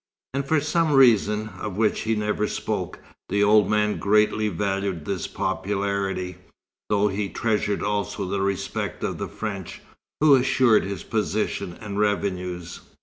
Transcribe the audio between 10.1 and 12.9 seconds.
who assured his position and revenues.